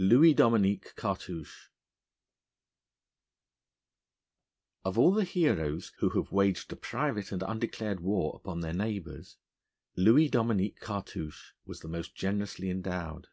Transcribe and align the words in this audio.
II 0.00 0.06
LOUIS 0.08 0.34
DOMINIQUE 0.34 0.94
CARTOUCHE 0.96 1.70
Of 4.84 4.98
all 4.98 5.12
the 5.12 5.22
heroes 5.22 5.92
who 5.98 6.10
have 6.20 6.32
waged 6.32 6.72
a 6.72 6.76
private 6.76 7.30
and 7.30 7.40
undeclared 7.44 8.00
war 8.00 8.34
upon 8.34 8.62
their 8.62 8.74
neighbours, 8.74 9.36
Louis 9.94 10.28
Dominique 10.28 10.80
Cartouche 10.80 11.52
was 11.64 11.82
the 11.82 11.88
most 11.88 12.16
generously 12.16 12.68
endowed. 12.68 13.28